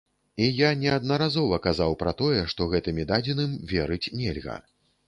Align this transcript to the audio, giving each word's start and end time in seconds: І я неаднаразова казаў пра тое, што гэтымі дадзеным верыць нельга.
І 0.45 0.45
я 0.59 0.69
неаднаразова 0.83 1.59
казаў 1.67 1.99
пра 2.01 2.15
тое, 2.23 2.41
што 2.55 2.71
гэтымі 2.73 3.09
дадзеным 3.15 3.57
верыць 3.75 4.05
нельга. 4.25 4.63